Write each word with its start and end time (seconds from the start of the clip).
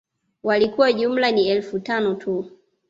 Walikuwa 0.43 0.93
jumla 0.93 1.31
ni 1.31 1.47
Elfu 1.49 1.79
tano 1.79 2.15
tu 2.15 2.51